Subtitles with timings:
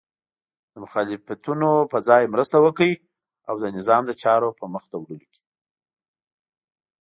[0.71, 2.93] د مخالفتونو په ځای مرسته وکړئ
[3.49, 5.29] او د نظام د چارو په مخته وړلو